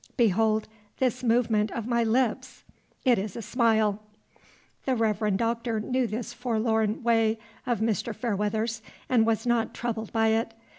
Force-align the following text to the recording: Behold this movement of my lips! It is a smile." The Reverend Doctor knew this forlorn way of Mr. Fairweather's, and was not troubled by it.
Behold 0.17 0.67
this 0.97 1.21
movement 1.23 1.69
of 1.69 1.85
my 1.85 2.03
lips! 2.03 2.63
It 3.05 3.19
is 3.19 3.35
a 3.35 3.41
smile." 3.43 4.01
The 4.85 4.95
Reverend 4.95 5.37
Doctor 5.37 5.79
knew 5.79 6.07
this 6.07 6.33
forlorn 6.33 7.03
way 7.03 7.37
of 7.67 7.81
Mr. 7.81 8.15
Fairweather's, 8.15 8.81
and 9.07 9.27
was 9.27 9.45
not 9.45 9.75
troubled 9.75 10.11
by 10.11 10.29
it. 10.29 10.55